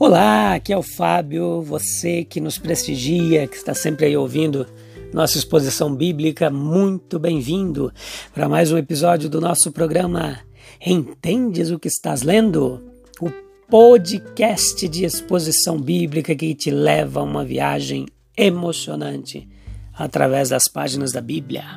Olá, 0.00 0.54
aqui 0.54 0.72
é 0.72 0.78
o 0.78 0.82
Fábio, 0.82 1.60
você 1.60 2.24
que 2.24 2.40
nos 2.40 2.56
prestigia, 2.56 3.46
que 3.46 3.54
está 3.54 3.74
sempre 3.74 4.06
aí 4.06 4.16
ouvindo 4.16 4.66
nossa 5.12 5.36
exposição 5.36 5.94
bíblica, 5.94 6.48
muito 6.48 7.18
bem-vindo 7.18 7.92
para 8.32 8.48
mais 8.48 8.72
um 8.72 8.78
episódio 8.78 9.28
do 9.28 9.42
nosso 9.42 9.70
programa 9.70 10.40
Entendes 10.80 11.70
o 11.70 11.78
que 11.78 11.88
estás 11.88 12.22
lendo? 12.22 12.82
O 13.20 13.30
podcast 13.68 14.88
de 14.88 15.04
exposição 15.04 15.78
bíblica 15.78 16.34
que 16.34 16.54
te 16.54 16.70
leva 16.70 17.20
a 17.20 17.24
uma 17.24 17.44
viagem 17.44 18.06
emocionante 18.34 19.46
através 19.92 20.48
das 20.48 20.66
páginas 20.66 21.12
da 21.12 21.20
Bíblia. 21.20 21.76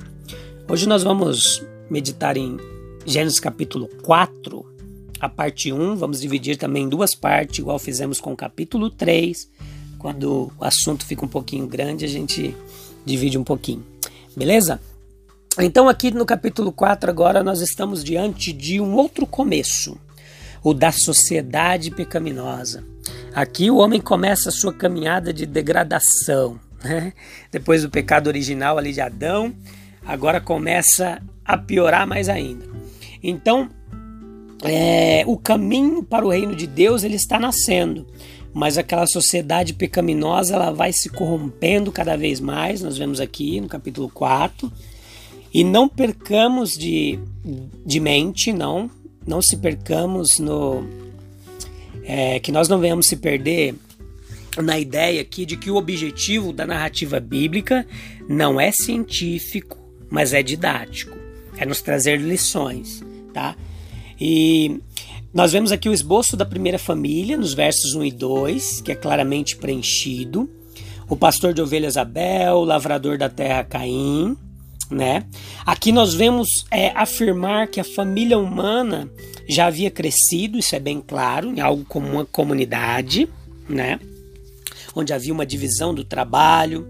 Hoje 0.69 0.87
nós 0.87 1.03
vamos 1.03 1.61
meditar 1.89 2.37
em 2.37 2.55
Gênesis 3.05 3.41
capítulo 3.41 3.89
4, 4.01 4.72
a 5.19 5.29
parte 5.29 5.71
1, 5.71 5.95
vamos 5.95 6.21
dividir 6.21 6.57
também 6.57 6.83
em 6.83 6.89
duas 6.89 7.15
partes, 7.15 7.59
igual 7.59 7.79
fizemos 7.79 8.19
com 8.19 8.33
o 8.33 8.35
capítulo 8.35 8.89
3. 8.89 9.49
Quando 9.97 10.51
o 10.59 10.63
assunto 10.63 11.05
fica 11.05 11.23
um 11.23 11.29
pouquinho 11.29 11.65
grande, 11.65 12.03
a 12.03 12.09
gente 12.09 12.55
divide 13.05 13.37
um 13.37 13.43
pouquinho. 13.43 13.85
Beleza? 14.35 14.79
Então, 15.59 15.87
aqui 15.87 16.11
no 16.11 16.25
capítulo 16.25 16.71
4, 16.71 17.09
agora 17.09 17.43
nós 17.43 17.61
estamos 17.61 18.03
diante 18.03 18.51
de 18.51 18.81
um 18.81 18.95
outro 18.95 19.27
começo, 19.27 19.97
o 20.63 20.73
da 20.73 20.91
sociedade 20.91 21.91
pecaminosa. 21.91 22.83
Aqui 23.33 23.69
o 23.69 23.77
homem 23.77 24.01
começa 24.01 24.49
a 24.49 24.51
sua 24.51 24.73
caminhada 24.73 25.31
de 25.31 25.45
degradação. 25.45 26.59
Né? 26.83 27.13
Depois 27.51 27.83
do 27.83 27.89
pecado 27.89 28.27
original 28.27 28.77
ali 28.77 28.91
de 28.91 29.01
Adão, 29.01 29.53
agora 30.05 30.41
começa 30.41 31.21
a 31.45 31.57
piorar 31.57 32.07
mais 32.07 32.29
ainda. 32.29 32.65
Então, 33.21 33.69
é, 34.63 35.23
o 35.27 35.37
caminho 35.37 36.03
para 36.03 36.25
o 36.25 36.29
reino 36.29 36.55
de 36.55 36.65
Deus 36.65 37.03
ele 37.03 37.15
está 37.15 37.39
nascendo, 37.39 38.07
mas 38.53 38.77
aquela 38.77 39.05
sociedade 39.05 39.73
pecaminosa 39.73 40.55
ela 40.55 40.71
vai 40.71 40.93
se 40.93 41.09
corrompendo 41.09 41.91
cada 41.91 42.15
vez 42.15 42.39
mais. 42.39 42.81
Nós 42.81 42.97
vemos 42.97 43.19
aqui 43.19 43.59
no 43.59 43.67
capítulo 43.67 44.09
4. 44.09 44.71
E 45.53 45.63
não 45.63 45.87
percamos 45.87 46.71
de, 46.71 47.19
de 47.85 47.99
mente, 47.99 48.53
não, 48.53 48.89
não 49.25 49.41
se 49.41 49.57
percamos 49.57 50.39
no. 50.39 50.83
É, 52.05 52.39
que 52.39 52.51
nós 52.51 52.67
não 52.67 52.79
venhamos 52.79 53.07
se 53.07 53.15
perder 53.15 53.75
na 54.61 54.77
ideia 54.77 55.21
aqui 55.21 55.45
de 55.45 55.55
que 55.55 55.71
o 55.71 55.75
objetivo 55.75 56.51
da 56.51 56.65
narrativa 56.65 57.19
bíblica 57.19 57.87
não 58.27 58.59
é 58.59 58.71
científico, 58.71 59.77
mas 60.09 60.33
é 60.33 60.43
didático, 60.43 61.17
é 61.57 61.65
nos 61.65 61.81
trazer 61.81 62.19
lições, 62.19 63.03
tá? 63.33 63.55
E 64.25 64.79
nós 65.33 65.51
vemos 65.51 65.73
aqui 65.73 65.89
o 65.89 65.93
esboço 65.93 66.37
da 66.37 66.45
primeira 66.45 66.79
família, 66.79 67.35
nos 67.35 67.53
versos 67.53 67.93
1 67.93 68.05
e 68.05 68.11
2, 68.13 68.79
que 68.79 68.93
é 68.93 68.95
claramente 68.95 69.57
preenchido. 69.57 70.49
O 71.09 71.17
pastor 71.17 71.53
de 71.53 71.61
ovelhas 71.61 71.97
Abel, 71.97 72.55
o 72.55 72.63
lavrador 72.63 73.17
da 73.17 73.27
terra 73.27 73.65
Caim, 73.65 74.37
né? 74.89 75.25
Aqui 75.65 75.91
nós 75.91 76.13
vemos 76.13 76.47
é, 76.71 76.91
afirmar 76.95 77.67
que 77.67 77.81
a 77.81 77.83
família 77.83 78.39
humana 78.39 79.11
já 79.49 79.65
havia 79.65 79.91
crescido, 79.91 80.57
isso 80.57 80.73
é 80.73 80.79
bem 80.79 81.03
claro, 81.05 81.49
em 81.49 81.59
algo 81.59 81.83
como 81.83 82.07
uma 82.07 82.25
comunidade, 82.25 83.27
né? 83.67 83.99
Onde 84.95 85.11
havia 85.11 85.33
uma 85.33 85.45
divisão 85.45 85.93
do 85.93 86.05
trabalho, 86.05 86.87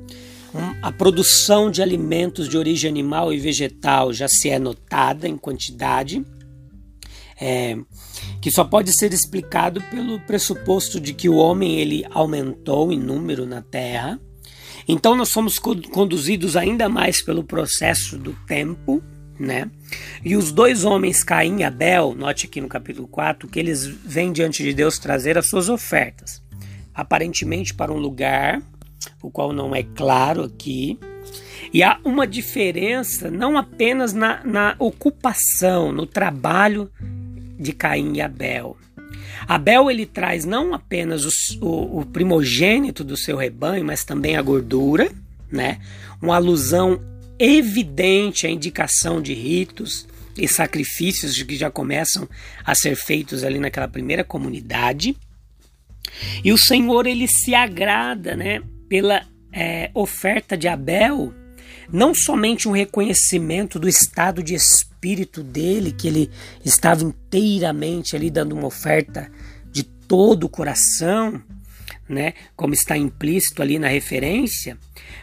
a 0.83 0.91
produção 0.91 1.71
de 1.71 1.81
alimentos 1.81 2.47
de 2.47 2.59
origem 2.59 2.87
animal 2.87 3.33
e 3.33 3.39
vegetal 3.39 4.13
já 4.13 4.27
se 4.27 4.51
é 4.51 4.59
notada 4.59 5.27
em 5.27 5.35
quantidade 5.35 6.23
é, 7.39 7.77
que 8.41 8.51
só 8.51 8.63
pode 8.63 8.93
ser 8.93 9.13
explicado 9.13 9.81
pelo 9.83 10.19
pressuposto 10.19 10.99
de 10.99 11.13
que 11.13 11.29
o 11.29 11.35
homem 11.35 11.79
ele 11.79 12.05
aumentou 12.11 12.91
em 12.91 12.99
número 12.99 13.45
na 13.45 13.61
Terra. 13.61 14.19
Então 14.87 15.15
nós 15.15 15.29
somos 15.29 15.59
conduzidos 15.59 16.57
ainda 16.57 16.89
mais 16.89 17.21
pelo 17.21 17.43
processo 17.43 18.17
do 18.17 18.33
tempo, 18.45 19.01
né? 19.39 19.69
E 20.23 20.35
os 20.35 20.51
dois 20.51 20.83
homens, 20.83 21.23
Caim 21.23 21.59
e 21.59 21.63
Abel, 21.63 22.13
note 22.13 22.47
aqui 22.47 22.59
no 22.59 22.67
capítulo 22.67 23.07
4, 23.07 23.47
que 23.47 23.59
eles 23.59 23.85
vêm 23.85 24.31
diante 24.31 24.63
de 24.63 24.73
Deus 24.73 24.99
trazer 24.99 25.37
as 25.37 25.47
suas 25.47 25.69
ofertas, 25.69 26.41
aparentemente 26.93 27.73
para 27.73 27.93
um 27.93 27.97
lugar, 27.97 28.61
o 29.21 29.31
qual 29.31 29.53
não 29.53 29.75
é 29.75 29.83
claro 29.83 30.43
aqui. 30.43 30.99
E 31.73 31.81
há 31.81 31.99
uma 32.03 32.27
diferença 32.27 33.31
não 33.31 33.57
apenas 33.57 34.13
na, 34.13 34.43
na 34.43 34.75
ocupação, 34.77 35.91
no 35.91 36.05
trabalho 36.05 36.91
de 37.59 37.73
Caim 37.73 38.17
e 38.17 38.21
Abel. 38.21 38.77
Abel 39.47 39.91
ele 39.91 40.05
traz 40.05 40.45
não 40.45 40.73
apenas 40.73 41.25
o, 41.61 41.99
o, 41.99 42.05
primogênito 42.05 43.03
do 43.03 43.17
seu 43.17 43.37
rebanho, 43.37 43.85
mas 43.85 44.03
também 44.03 44.35
a 44.35 44.41
gordura, 44.41 45.11
né? 45.51 45.79
Uma 46.21 46.35
alusão 46.35 47.01
evidente 47.37 48.47
à 48.47 48.49
indicação 48.49 49.21
de 49.21 49.33
ritos 49.33 50.07
e 50.37 50.47
sacrifícios 50.47 51.41
que 51.41 51.55
já 51.55 51.69
começam 51.69 52.27
a 52.65 52.73
ser 52.73 52.95
feitos 52.95 53.43
ali 53.43 53.59
naquela 53.59 53.87
primeira 53.87 54.23
comunidade. 54.23 55.15
E 56.43 56.51
o 56.51 56.57
Senhor 56.57 57.05
ele 57.05 57.27
se 57.27 57.53
agrada, 57.53 58.35
né, 58.35 58.61
pela 58.87 59.25
é, 59.51 59.89
oferta 59.93 60.57
de 60.57 60.67
Abel 60.67 61.33
não 61.93 62.15
somente 62.15 62.67
um 62.67 62.71
reconhecimento 62.71 63.77
do 63.77 63.87
estado 63.87 64.41
de 64.41 64.55
espírito 64.55 65.43
dele, 65.43 65.91
que 65.91 66.07
ele 66.07 66.31
estava 66.65 67.03
inteiramente 67.03 68.15
ali 68.15 68.31
dando 68.31 68.53
uma 68.53 68.65
oferta 68.65 69.31
de 69.71 69.83
todo 69.83 70.45
o 70.45 70.49
coração, 70.49 71.39
né, 72.09 72.33
como 72.55 72.73
está 72.73 72.97
implícito 72.97 73.61
ali 73.61 73.77
na 73.77 73.87
referência, 73.87 74.75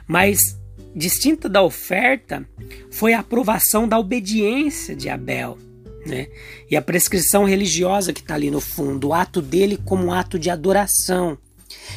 mas 0.07 0.57
distinta 0.95 1.49
da 1.49 1.61
oferta 1.61 2.49
foi 2.93 3.15
a 3.15 3.21
aprovação 3.21 3.89
da 3.89 3.99
obediência 3.99 4.95
de 4.95 5.09
Abel. 5.09 5.59
Né? 6.07 6.29
E 6.71 6.77
a 6.77 6.83
prescrição 6.83 7.45
religiosa 7.45 8.13
que 8.13 8.21
está 8.21 8.35
ali 8.35 8.51
no 8.51 8.61
fundo, 8.61 9.09
o 9.09 9.15
ato 9.15 9.43
dele 9.43 9.77
como 9.77 10.07
um 10.07 10.13
ato 10.13 10.39
de 10.39 10.49
adoração. 10.49 11.37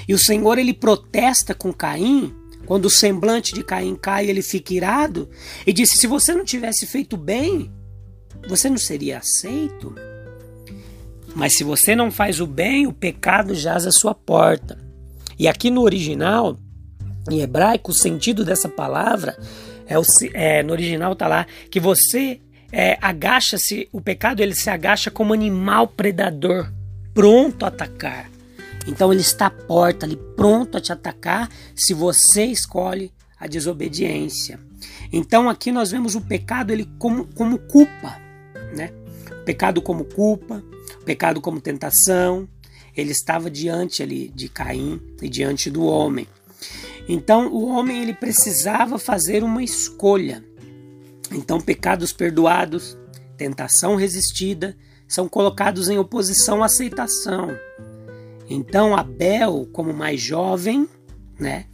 E 0.07 0.13
o 0.13 0.19
Senhor 0.19 0.57
ele 0.57 0.73
protesta 0.73 1.53
com 1.53 1.71
Caim 1.71 2.33
quando 2.65 2.85
o 2.85 2.89
semblante 2.89 3.53
de 3.53 3.63
Caim 3.63 3.95
cai, 3.95 4.29
ele 4.29 4.41
fica 4.41 4.73
irado 4.73 5.29
e 5.65 5.73
disse: 5.73 5.97
Se 5.97 6.07
você 6.07 6.33
não 6.33 6.45
tivesse 6.45 6.85
feito 6.85 7.17
bem, 7.17 7.71
você 8.47 8.69
não 8.69 8.77
seria 8.77 9.19
aceito. 9.19 9.95
Mas 11.35 11.57
se 11.57 11.63
você 11.63 11.95
não 11.95 12.11
faz 12.11 12.39
o 12.39 12.47
bem, 12.47 12.85
o 12.85 12.93
pecado 12.93 13.55
jaz 13.55 13.87
à 13.87 13.91
sua 13.91 14.13
porta. 14.13 14.77
E 15.37 15.47
aqui 15.47 15.71
no 15.71 15.81
original, 15.81 16.57
em 17.29 17.41
hebraico, 17.41 17.91
o 17.91 17.93
sentido 17.93 18.45
dessa 18.45 18.69
palavra 18.69 19.37
é, 19.87 19.97
o, 19.97 20.03
é 20.33 20.63
no 20.63 20.71
original 20.71 21.13
está 21.13 21.27
lá 21.27 21.45
que 21.69 21.79
você 21.79 22.39
é, 22.71 22.97
agacha-se, 23.01 23.87
o 23.91 24.01
pecado 24.01 24.41
ele 24.41 24.55
se 24.55 24.69
agacha 24.69 25.11
como 25.11 25.33
animal 25.33 25.87
predador, 25.87 26.71
pronto 27.13 27.65
a 27.65 27.67
atacar. 27.67 28.32
Então 28.87 29.11
ele 29.11 29.21
está 29.21 29.47
à 29.47 29.51
porta, 29.51 30.05
ali 30.05 30.17
pronto 30.35 30.77
a 30.77 30.81
te 30.81 30.91
atacar 30.91 31.49
se 31.75 31.93
você 31.93 32.45
escolhe 32.45 33.11
a 33.39 33.47
desobediência. 33.47 34.59
Então 35.11 35.49
aqui 35.49 35.71
nós 35.71 35.91
vemos 35.91 36.15
o 36.15 36.21
pecado 36.21 36.71
ele 36.71 36.89
como, 36.97 37.25
como 37.33 37.57
culpa, 37.59 38.19
né? 38.75 38.91
Pecado 39.45 39.81
como 39.81 40.05
culpa, 40.05 40.63
pecado 41.05 41.41
como 41.41 41.61
tentação. 41.61 42.47
Ele 42.95 43.11
estava 43.11 43.49
diante 43.49 44.03
ali 44.03 44.29
de 44.29 44.47
Caim 44.47 45.01
e 45.21 45.29
diante 45.29 45.69
do 45.69 45.83
homem. 45.83 46.27
Então 47.07 47.51
o 47.51 47.67
homem 47.67 48.01
ele 48.01 48.13
precisava 48.13 48.97
fazer 48.97 49.43
uma 49.43 49.63
escolha. 49.63 50.43
Então 51.31 51.59
pecados 51.59 52.13
perdoados, 52.13 52.97
tentação 53.37 53.95
resistida, 53.95 54.75
são 55.07 55.27
colocados 55.27 55.89
em 55.89 55.97
oposição 55.97 56.61
à 56.61 56.65
aceitação. 56.65 57.49
Então 58.49 58.95
Abel, 58.95 59.67
como 59.71 59.93
mais 59.93 60.19
jovem, 60.19 60.87
né, 61.39 61.65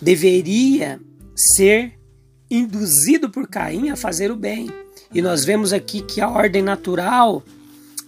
deveria 0.00 1.00
ser 1.34 1.98
induzido 2.50 3.30
por 3.30 3.48
Caim 3.48 3.90
a 3.90 3.96
fazer 3.96 4.30
o 4.30 4.36
bem. 4.36 4.70
E 5.14 5.22
nós 5.22 5.44
vemos 5.44 5.72
aqui 5.72 6.02
que 6.02 6.20
a 6.20 6.28
ordem 6.28 6.62
natural 6.62 7.42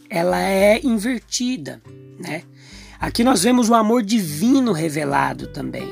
ela 0.08 0.40
é 0.40 0.80
invertida, 0.84 1.82
né? 2.18 2.42
Aqui 3.00 3.24
nós 3.24 3.42
vemos 3.42 3.68
o 3.68 3.74
amor 3.74 4.02
divino 4.02 4.72
revelado 4.72 5.48
também, 5.48 5.88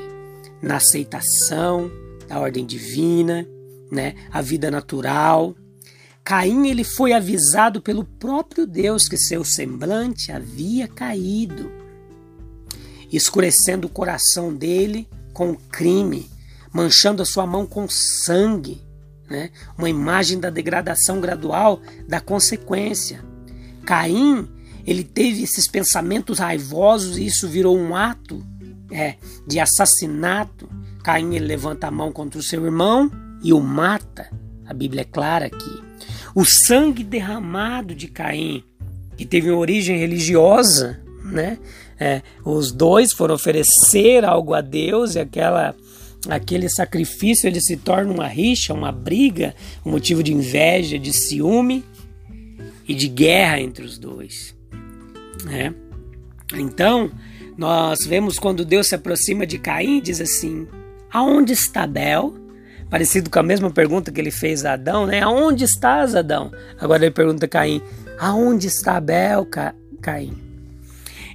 na 0.61 0.77
aceitação 0.77 1.91
da 2.27 2.39
ordem 2.39 2.65
divina, 2.65 3.45
né? 3.91 4.15
A 4.31 4.41
vida 4.41 4.71
natural. 4.71 5.55
Caim 6.23 6.67
ele 6.67 6.83
foi 6.83 7.11
avisado 7.11 7.81
pelo 7.81 8.05
próprio 8.05 8.65
Deus 8.65 9.07
que 9.07 9.17
seu 9.17 9.43
semblante 9.43 10.31
havia 10.31 10.87
caído, 10.87 11.69
escurecendo 13.17 13.87
o 13.87 13.89
coração 13.89 14.53
dele 14.53 15.07
com 15.33 15.55
crime, 15.55 16.29
manchando 16.71 17.21
a 17.21 17.25
sua 17.25 17.45
mão 17.45 17.65
com 17.65 17.87
sangue, 17.89 18.81
né? 19.29 19.49
uma 19.77 19.89
imagem 19.89 20.39
da 20.39 20.49
degradação 20.49 21.19
gradual 21.19 21.81
da 22.07 22.19
consequência. 22.19 23.23
Caim 23.85 24.47
ele 24.85 25.03
teve 25.03 25.43
esses 25.43 25.67
pensamentos 25.67 26.39
raivosos 26.39 27.17
e 27.17 27.25
isso 27.25 27.47
virou 27.47 27.77
um 27.77 27.95
ato 27.95 28.45
é, 28.91 29.15
de 29.47 29.59
assassinato. 29.59 30.69
Caim 31.03 31.35
ele 31.35 31.45
levanta 31.45 31.87
a 31.87 31.91
mão 31.91 32.11
contra 32.11 32.39
o 32.39 32.43
seu 32.43 32.65
irmão 32.65 33.09
e 33.41 33.53
o 33.53 33.61
mata. 33.61 34.29
A 34.65 34.73
Bíblia 34.73 35.01
é 35.01 35.05
clara 35.05 35.45
aqui. 35.45 35.83
O 36.35 36.43
sangue 36.43 37.03
derramado 37.03 37.95
de 37.95 38.07
Caim, 38.07 38.63
que 39.15 39.25
teve 39.25 39.49
uma 39.49 39.59
origem 39.59 39.97
religiosa, 39.97 40.99
né? 41.33 41.57
É, 41.99 42.21
os 42.45 42.71
dois 42.71 43.11
foram 43.11 43.35
oferecer 43.35 44.23
algo 44.23 44.53
a 44.53 44.61
Deus 44.61 45.15
e 45.15 45.19
aquela 45.19 45.75
aquele 46.29 46.69
sacrifício 46.69 47.47
ele 47.47 47.59
se 47.59 47.75
torna 47.75 48.13
uma 48.13 48.27
rixa, 48.27 48.73
uma 48.73 48.93
briga, 48.93 49.53
um 49.85 49.91
motivo 49.91 50.23
de 50.23 50.33
inveja, 50.33 50.97
de 50.97 51.11
ciúme 51.11 51.83
e 52.87 52.93
de 52.93 53.09
guerra 53.09 53.59
entre 53.59 53.83
os 53.83 53.97
dois. 53.97 54.55
Né? 55.43 55.73
Então, 56.55 57.11
nós 57.57 58.05
vemos 58.05 58.39
quando 58.39 58.63
Deus 58.63 58.87
se 58.87 58.95
aproxima 58.95 59.45
de 59.45 59.57
Caim 59.57 60.01
diz 60.01 60.21
assim: 60.21 60.67
Aonde 61.11 61.53
está 61.53 61.83
Abel? 61.83 62.35
Parecido 62.89 63.29
com 63.29 63.39
a 63.39 63.43
mesma 63.43 63.71
pergunta 63.71 64.11
que 64.11 64.21
ele 64.21 64.31
fez 64.31 64.65
a 64.65 64.73
Adão, 64.73 65.07
né? 65.07 65.21
Aonde 65.21 65.63
estás, 65.63 66.15
Adão? 66.15 66.51
Agora 66.79 67.03
ele 67.03 67.11
pergunta 67.11 67.45
a 67.45 67.49
Caim: 67.49 67.81
Aonde 68.19 68.67
está 68.67 68.97
Abel, 68.97 69.45
Ca 69.45 69.73
Caim? 70.01 70.52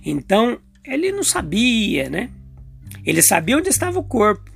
Então, 0.08 0.58
ele 0.86 1.12
não 1.12 1.22
sabia, 1.22 2.08
né? 2.08 2.30
Ele 3.04 3.22
sabia 3.22 3.58
onde 3.58 3.68
estava 3.68 3.98
o 3.98 4.02
corpo, 4.02 4.50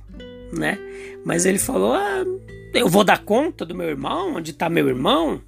né? 0.51 0.79
Mas 1.23 1.45
ele 1.45 1.59
falou: 1.59 1.93
ah, 1.93 2.25
Eu 2.73 2.89
vou 2.89 3.03
dar 3.03 3.23
conta 3.23 3.63
do 3.63 3.75
meu 3.75 3.87
irmão, 3.87 4.35
onde 4.35 4.49
está 4.49 4.67
meu 4.67 4.87
irmão? 4.87 5.41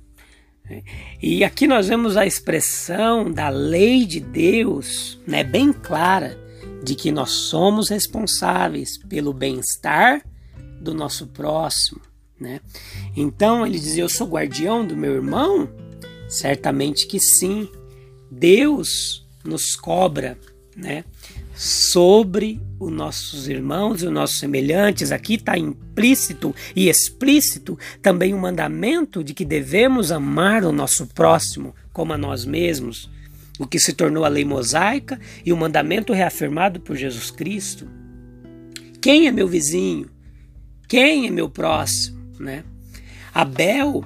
E 1.22 1.44
aqui 1.44 1.68
nós 1.68 1.88
vemos 1.88 2.18
a 2.18 2.26
expressão 2.26 3.32
da 3.32 3.50
lei 3.50 4.06
de 4.06 4.20
Deus, 4.20 5.20
né, 5.28 5.44
bem 5.44 5.72
clara, 5.72 6.40
de 6.84 6.96
que 6.96 7.12
nós 7.12 7.32
somos 7.32 7.90
responsáveis 7.90 8.98
pelo 8.98 9.32
bem-estar 9.32 10.24
do 10.82 10.94
nosso 10.94 11.28
próximo. 11.28 12.02
Né? 12.40 12.60
Então 13.16 13.66
ele 13.66 13.80
diz: 13.80 13.98
Eu 13.98 14.10
sou 14.10 14.28
guardião 14.28 14.86
do 14.86 14.96
meu 14.96 15.14
irmão? 15.14 15.68
Certamente 16.28 17.08
que 17.08 17.20
sim. 17.20 17.68
Deus 18.30 19.25
nos 19.46 19.76
cobra 19.76 20.38
né, 20.76 21.06
sobre 21.56 22.60
os 22.80 22.92
nossos 22.92 23.48
irmãos 23.48 24.02
e 24.02 24.08
os 24.08 24.12
nossos 24.12 24.40
semelhantes. 24.40 25.12
Aqui 25.12 25.36
está 25.36 25.58
implícito 25.58 26.54
e 26.76 26.90
explícito 26.90 27.80
também 28.02 28.34
o 28.34 28.38
mandamento 28.38 29.24
de 29.24 29.34
que 29.34 29.46
devemos 29.46 30.12
amar 30.12 30.66
o 30.66 30.72
nosso 30.72 31.08
próximo 31.08 31.74
como 31.94 32.12
a 32.12 32.18
nós 32.18 32.44
mesmos, 32.44 33.10
o 33.58 33.66
que 33.66 33.80
se 33.80 33.94
tornou 33.94 34.26
a 34.26 34.30
lei 34.30 34.44
mosaica 34.44 35.20
e 35.46 35.54
o 35.54 35.58
mandamento 35.58 36.12
reafirmado 36.12 36.82
por 36.82 36.98
Jesus 36.98 37.32
Cristo. 37.32 37.88
Quem 39.02 39.28
é 39.28 39.32
meu 39.32 39.48
vizinho? 39.48 40.10
Quem 40.90 41.28
é 41.28 41.32
meu 41.32 41.50
próximo? 41.50 42.20
Né? 42.38 42.66
Abel, 43.34 44.04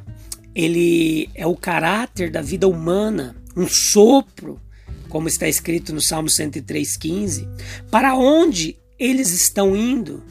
ele 0.54 1.30
é 1.34 1.48
o 1.48 1.56
caráter 1.56 2.30
da 2.30 2.42
vida 2.42 2.68
humana, 2.68 3.36
um 3.58 3.68
sopro 3.68 4.62
como 5.10 5.28
está 5.28 5.48
escrito 5.48 5.94
no 5.94 6.02
Salmo 6.02 6.30
103,15, 6.30 7.48
para 7.92 8.16
onde 8.16 8.78
eles 8.98 9.32
estão 9.32 9.76
indo? 9.76 10.24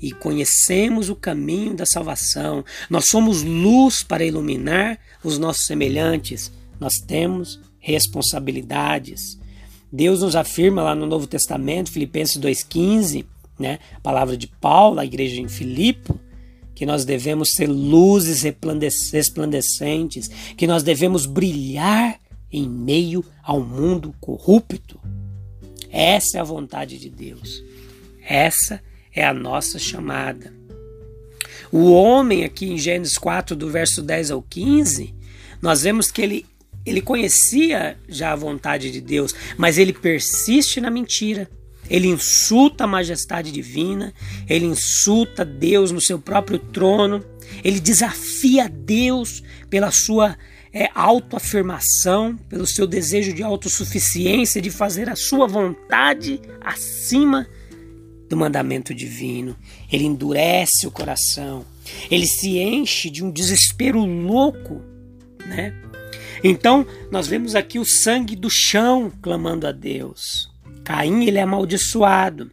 E 0.00 0.12
conhecemos 0.12 1.08
o 1.08 1.16
caminho 1.16 1.74
da 1.74 1.86
salvação. 1.86 2.64
Nós 2.90 3.06
somos 3.08 3.42
luz 3.42 4.02
para 4.02 4.24
iluminar 4.24 4.98
os 5.24 5.38
nossos 5.38 5.64
semelhantes. 5.64 6.52
Nós 6.78 6.94
temos 6.98 7.58
responsabilidades. 7.78 9.38
Deus 9.90 10.20
nos 10.20 10.36
afirma 10.36 10.82
lá 10.82 10.94
no 10.94 11.06
Novo 11.06 11.26
Testamento, 11.26 11.90
Filipenses 11.90 12.38
2,15, 12.38 13.24
né, 13.58 13.78
a 13.94 14.00
palavra 14.00 14.36
de 14.36 14.46
Paulo, 14.46 15.00
a 15.00 15.04
igreja 15.04 15.40
em 15.40 15.48
Filipe, 15.48 16.12
que 16.74 16.84
nós 16.84 17.04
devemos 17.04 17.52
ser 17.52 17.68
luzes 17.68 18.42
resplandecentes, 19.12 20.28
que 20.56 20.66
nós 20.66 20.82
devemos 20.82 21.24
brilhar 21.24 22.18
em 22.54 22.68
meio 22.68 23.24
ao 23.42 23.60
mundo 23.60 24.14
corrupto. 24.20 25.00
Essa 25.90 26.38
é 26.38 26.40
a 26.40 26.44
vontade 26.44 26.98
de 26.98 27.10
Deus. 27.10 27.64
Essa 28.22 28.80
é 29.12 29.24
a 29.24 29.34
nossa 29.34 29.76
chamada. 29.76 30.52
O 31.72 31.90
homem, 31.90 32.44
aqui 32.44 32.66
em 32.66 32.78
Gênesis 32.78 33.18
4, 33.18 33.56
do 33.56 33.68
verso 33.68 34.00
10 34.00 34.30
ao 34.30 34.40
15, 34.40 35.12
nós 35.60 35.82
vemos 35.82 36.12
que 36.12 36.22
ele, 36.22 36.46
ele 36.86 37.00
conhecia 37.00 37.98
já 38.08 38.32
a 38.32 38.36
vontade 38.36 38.92
de 38.92 39.00
Deus, 39.00 39.34
mas 39.58 39.76
ele 39.76 39.92
persiste 39.92 40.80
na 40.80 40.92
mentira. 40.92 41.50
Ele 41.90 42.06
insulta 42.06 42.84
a 42.84 42.86
majestade 42.86 43.50
divina, 43.50 44.14
ele 44.48 44.64
insulta 44.64 45.44
Deus 45.44 45.90
no 45.90 46.00
seu 46.00 46.20
próprio 46.20 46.58
trono, 46.58 47.22
ele 47.64 47.80
desafia 47.80 48.68
Deus 48.68 49.42
pela 49.68 49.90
sua 49.90 50.36
é, 50.74 50.90
autoafirmação, 50.92 52.36
pelo 52.48 52.66
seu 52.66 52.84
desejo 52.84 53.32
de 53.32 53.44
autossuficiência, 53.44 54.60
de 54.60 54.72
fazer 54.72 55.08
a 55.08 55.14
sua 55.14 55.46
vontade 55.46 56.40
acima 56.60 57.46
do 58.28 58.36
mandamento 58.36 58.92
divino. 58.92 59.56
Ele 59.90 60.04
endurece 60.04 60.84
o 60.84 60.90
coração, 60.90 61.64
ele 62.10 62.26
se 62.26 62.58
enche 62.58 63.08
de 63.08 63.22
um 63.22 63.30
desespero 63.30 64.04
louco, 64.04 64.82
né? 65.46 65.72
Então, 66.42 66.84
nós 67.10 67.28
vemos 67.28 67.54
aqui 67.54 67.78
o 67.78 67.84
sangue 67.84 68.34
do 68.34 68.50
chão 68.50 69.12
clamando 69.22 69.66
a 69.68 69.72
Deus. 69.72 70.50
Caim, 70.82 71.24
ele 71.24 71.38
é 71.38 71.42
amaldiçoado. 71.42 72.50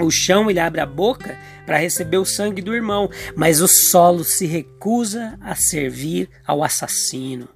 O 0.00 0.10
chão, 0.10 0.50
ele 0.50 0.58
abre 0.58 0.80
a 0.80 0.86
boca 0.86 1.38
para 1.64 1.78
receber 1.78 2.16
o 2.16 2.24
sangue 2.24 2.60
do 2.60 2.74
irmão, 2.74 3.08
mas 3.36 3.60
o 3.60 3.68
solo 3.68 4.24
se 4.24 4.44
recusa 4.44 5.38
a 5.40 5.54
servir 5.54 6.28
ao 6.44 6.64
assassino. 6.64 7.48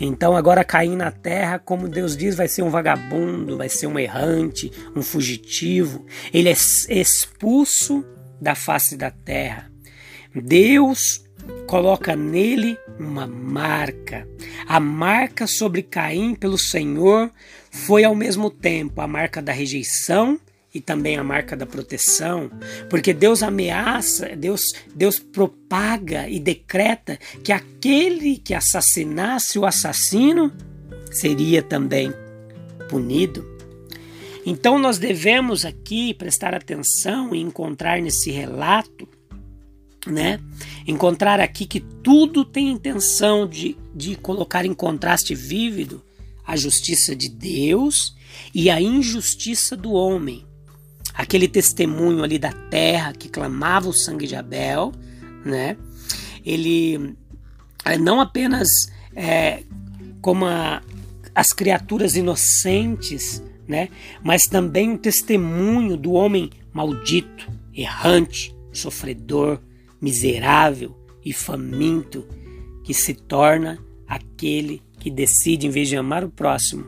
Então 0.00 0.36
agora 0.36 0.64
Caim 0.64 0.96
na 0.96 1.12
terra, 1.12 1.60
como 1.60 1.88
Deus 1.88 2.16
diz, 2.16 2.34
vai 2.34 2.48
ser 2.48 2.62
um 2.62 2.70
vagabundo, 2.70 3.56
vai 3.56 3.68
ser 3.68 3.86
um 3.86 3.98
errante, 3.98 4.72
um 4.96 5.02
fugitivo. 5.02 6.04
Ele 6.32 6.48
é 6.48 6.52
expulso 6.52 8.04
da 8.40 8.56
face 8.56 8.96
da 8.96 9.10
terra. 9.10 9.70
Deus 10.34 11.24
coloca 11.68 12.16
nele 12.16 12.76
uma 12.98 13.26
marca. 13.26 14.26
A 14.66 14.80
marca 14.80 15.46
sobre 15.46 15.82
Caim 15.82 16.34
pelo 16.34 16.58
Senhor 16.58 17.30
foi 17.70 18.02
ao 18.02 18.14
mesmo 18.14 18.50
tempo 18.50 19.00
a 19.00 19.06
marca 19.06 19.40
da 19.40 19.52
rejeição 19.52 20.40
e 20.74 20.80
também 20.80 21.16
a 21.16 21.24
marca 21.24 21.56
da 21.56 21.66
proteção, 21.66 22.50
porque 22.88 23.12
Deus 23.12 23.42
ameaça, 23.42 24.34
Deus, 24.36 24.72
Deus 24.94 25.18
propaga 25.18 26.28
e 26.28 26.40
decreta 26.40 27.18
que 27.44 27.52
aquele 27.52 28.38
que 28.38 28.54
assassinasse 28.54 29.58
o 29.58 29.66
assassino 29.66 30.52
seria 31.10 31.62
também 31.62 32.12
punido. 32.88 33.46
Então 34.46 34.78
nós 34.78 34.98
devemos 34.98 35.64
aqui 35.64 36.14
prestar 36.14 36.54
atenção 36.54 37.34
e 37.34 37.40
encontrar 37.40 38.00
nesse 38.00 38.30
relato, 38.30 39.06
né? 40.06 40.40
Encontrar 40.86 41.38
aqui 41.38 41.64
que 41.64 41.80
tudo 41.80 42.44
tem 42.44 42.70
intenção 42.70 43.46
de, 43.46 43.76
de 43.94 44.16
colocar 44.16 44.64
em 44.64 44.74
contraste 44.74 45.34
vívido 45.34 46.02
a 46.44 46.56
justiça 46.56 47.14
de 47.14 47.28
Deus 47.28 48.16
e 48.52 48.68
a 48.68 48.80
injustiça 48.80 49.76
do 49.76 49.92
homem 49.92 50.44
aquele 51.14 51.48
testemunho 51.48 52.22
ali 52.22 52.38
da 52.38 52.52
terra 52.52 53.12
que 53.12 53.28
clamava 53.28 53.88
o 53.88 53.92
sangue 53.92 54.26
de 54.26 54.34
Abel, 54.34 54.92
né? 55.44 55.76
Ele 56.44 57.14
é, 57.84 57.98
não 57.98 58.20
apenas 58.20 58.68
é, 59.14 59.62
como 60.20 60.46
a, 60.46 60.82
as 61.34 61.52
criaturas 61.52 62.16
inocentes, 62.16 63.42
né? 63.66 63.88
Mas 64.22 64.44
também 64.44 64.90
um 64.90 64.96
testemunho 64.96 65.96
do 65.96 66.12
homem 66.12 66.50
maldito, 66.72 67.50
errante, 67.74 68.54
sofredor, 68.72 69.60
miserável 70.00 70.96
e 71.24 71.32
faminto 71.32 72.26
que 72.82 72.94
se 72.94 73.14
torna 73.14 73.78
aquele 74.06 74.82
que 74.98 75.10
decide, 75.10 75.66
em 75.66 75.70
vez 75.70 75.88
de 75.88 75.96
amar 75.96 76.24
o 76.24 76.30
próximo, 76.30 76.84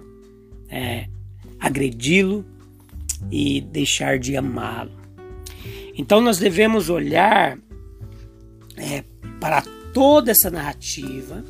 é, 0.68 1.06
agredi-lo 1.60 2.44
e 3.30 3.60
deixar 3.60 4.18
de 4.18 4.36
amá-lo. 4.36 4.92
Então 5.96 6.20
nós 6.20 6.38
devemos 6.38 6.90
olhar 6.90 7.58
é, 8.76 9.04
para 9.40 9.62
toda 9.92 10.30
essa 10.30 10.50
narrativa 10.50 11.44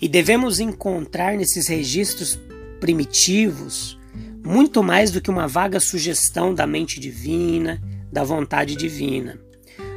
e 0.00 0.08
devemos 0.08 0.60
encontrar 0.60 1.36
nesses 1.36 1.68
registros 1.68 2.38
primitivos 2.80 3.98
muito 4.44 4.80
mais 4.80 5.10
do 5.10 5.20
que 5.20 5.28
uma 5.28 5.48
vaga 5.48 5.80
sugestão 5.80 6.54
da 6.54 6.66
mente 6.66 7.00
divina, 7.00 7.82
da 8.12 8.22
vontade 8.22 8.76
divina. 8.76 9.36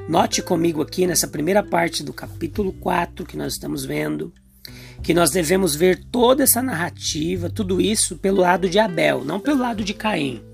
Note 0.09 0.41
comigo 0.41 0.81
aqui 0.81 1.05
nessa 1.05 1.27
primeira 1.27 1.61
parte 1.61 2.03
do 2.03 2.11
capítulo 2.11 2.73
4 2.73 3.27
que 3.27 3.37
nós 3.37 3.53
estamos 3.53 3.85
vendo, 3.85 4.33
que 5.03 5.13
nós 5.13 5.29
devemos 5.29 5.75
ver 5.75 6.03
toda 6.11 6.41
essa 6.41 6.63
narrativa, 6.63 7.47
tudo 7.47 7.79
isso 7.79 8.17
pelo 8.17 8.41
lado 8.41 8.67
de 8.67 8.79
Abel, 8.79 9.23
não 9.23 9.39
pelo 9.39 9.59
lado 9.59 9.83
de 9.83 9.93
Caim. 9.93 10.48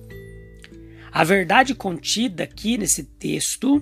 A 1.16 1.24
verdade 1.24 1.74
contida 1.74 2.44
aqui 2.44 2.78
nesse 2.78 3.02
texto 3.02 3.82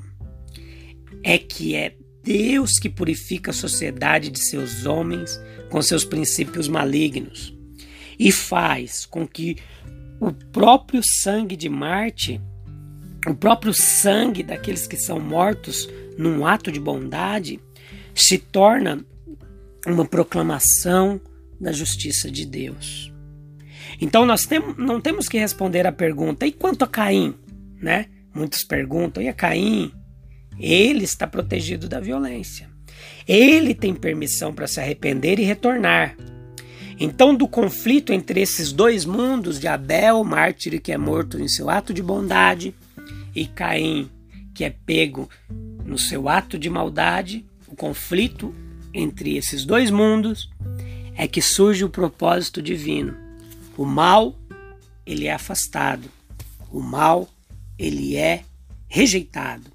é 1.23 1.35
que 1.35 1.75
é 1.75 1.95
Deus 2.23 2.77
que 2.77 2.87
purifica 2.87 3.49
a 3.49 3.53
sociedade 3.55 4.29
de 4.29 4.37
seus 4.37 4.85
homens 4.85 5.41
com 5.71 5.81
seus 5.81 6.05
princípios 6.05 6.67
malignos 6.67 7.51
e 8.19 8.31
faz 8.31 9.07
com 9.07 9.27
que 9.27 9.57
o 10.19 10.31
próprio 10.31 11.01
sangue 11.03 11.55
de 11.55 11.67
Marte, 11.69 12.39
o 13.27 13.33
próprio 13.33 13.73
sangue 13.73 14.43
daqueles 14.43 14.85
que 14.85 14.95
são 14.95 15.19
mortos 15.19 15.89
num 16.15 16.45
ato 16.45 16.71
de 16.71 16.79
bondade, 16.79 17.59
se 18.13 18.37
torna 18.37 19.03
uma 19.87 20.05
proclamação 20.05 21.19
da 21.59 21.71
justiça 21.71 22.29
de 22.29 22.45
Deus. 22.45 23.12
Então 23.99 24.25
nós 24.25 24.45
tem, 24.45 24.61
não 24.77 24.99
temos 24.99 25.27
que 25.27 25.37
responder 25.37 25.85
a 25.87 25.91
pergunta: 25.91 26.45
e 26.45 26.51
quanto 26.51 26.83
a 26.83 26.87
Caim? 26.87 27.35
Né? 27.81 28.07
Muitos 28.33 28.63
perguntam: 28.63 29.21
e 29.21 29.27
a 29.27 29.33
Caim? 29.33 29.91
Ele 30.59 31.03
está 31.03 31.25
protegido 31.25 31.87
da 31.89 31.99
violência. 31.99 32.69
Ele 33.27 33.73
tem 33.73 33.93
permissão 33.93 34.53
para 34.53 34.67
se 34.67 34.79
arrepender 34.79 35.39
e 35.39 35.43
retornar. 35.43 36.15
Então, 36.99 37.33
do 37.33 37.47
conflito 37.47 38.13
entre 38.13 38.39
esses 38.39 38.71
dois 38.71 39.03
mundos, 39.03 39.59
de 39.59 39.67
Abel, 39.67 40.23
mártir 40.23 40.79
que 40.79 40.91
é 40.91 40.97
morto 40.97 41.39
em 41.39 41.47
seu 41.47 41.69
ato 41.69 41.93
de 41.93 42.03
bondade, 42.03 42.75
e 43.35 43.47
Caim, 43.47 44.09
que 44.53 44.63
é 44.63 44.69
pego 44.69 45.27
no 45.85 45.97
seu 45.97 46.29
ato 46.29 46.57
de 46.57 46.69
maldade, 46.69 47.45
o 47.67 47.75
conflito 47.75 48.53
entre 48.93 49.35
esses 49.35 49.65
dois 49.65 49.89
mundos 49.89 50.49
é 51.15 51.27
que 51.27 51.41
surge 51.41 51.83
o 51.83 51.89
propósito 51.89 52.61
divino. 52.61 53.22
O 53.77 53.85
mal, 53.85 54.35
ele 55.05 55.25
é 55.25 55.33
afastado. 55.33 56.09
O 56.71 56.79
mal, 56.79 57.29
ele 57.77 58.15
é 58.15 58.43
rejeitado. 58.87 59.71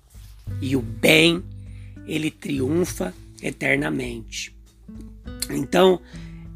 E 0.60 0.76
o 0.76 0.80
bem, 0.80 1.42
ele 2.06 2.30
triunfa 2.30 3.12
eternamente. 3.42 4.56
Então, 5.50 6.00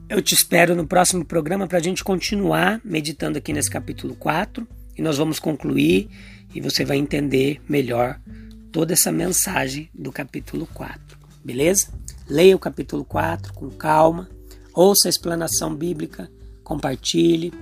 eu 0.08 0.20
te 0.20 0.34
espero 0.34 0.76
no 0.76 0.86
próximo 0.86 1.24
programa 1.24 1.66
para 1.66 1.78
a 1.78 1.82
gente 1.82 2.04
continuar 2.04 2.80
meditando 2.84 3.38
aqui 3.38 3.52
nesse 3.52 3.70
capítulo 3.70 4.14
4 4.14 4.66
e 4.96 5.02
nós 5.02 5.16
vamos 5.16 5.38
concluir 5.38 6.08
e 6.54 6.60
você 6.60 6.84
vai 6.84 6.98
entender 6.98 7.60
melhor 7.68 8.20
toda 8.70 8.92
essa 8.92 9.10
mensagem 9.10 9.88
do 9.94 10.12
capítulo 10.12 10.66
4, 10.74 11.18
beleza? 11.44 11.88
Leia 12.28 12.54
o 12.54 12.58
capítulo 12.58 13.04
4 13.04 13.52
com 13.54 13.70
calma, 13.70 14.28
ouça 14.74 15.08
a 15.08 15.10
explanação 15.10 15.74
bíblica, 15.74 16.30
compartilhe 16.72 17.52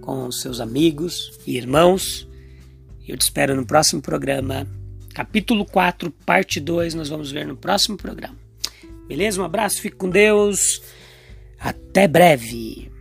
com 0.00 0.30
seus 0.32 0.60
amigos 0.60 1.38
e 1.46 1.56
irmãos. 1.56 2.28
Eu 3.06 3.16
te 3.16 3.22
espero 3.22 3.54
no 3.54 3.64
próximo 3.64 4.02
programa, 4.02 4.66
capítulo 5.14 5.64
4, 5.64 6.10
parte 6.26 6.58
2, 6.58 6.94
nós 6.94 7.08
vamos 7.08 7.30
ver 7.30 7.46
no 7.46 7.56
próximo 7.56 7.96
programa. 7.96 8.36
Beleza? 9.06 9.40
Um 9.40 9.44
abraço, 9.44 9.80
fique 9.80 9.96
com 9.96 10.10
Deus. 10.10 10.82
Até 11.60 12.08
breve. 12.08 12.91